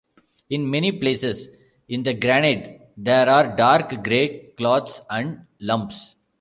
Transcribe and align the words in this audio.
In 0.49 0.67
many 0.67 0.91
places 0.93 1.55
in 1.87 2.01
the 2.01 2.15
granite 2.15 2.91
there 2.97 3.29
are 3.29 3.55
dark 3.55 4.03
grey 4.03 4.51
clots 4.57 4.99
and 5.11 5.45
lumps. 5.59 6.15